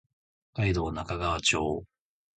[0.55, 1.85] 北海道中川町